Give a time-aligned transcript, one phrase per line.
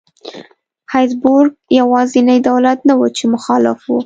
[0.93, 3.91] هابسبورګ یوازینی دولت نه و چې مخالف و.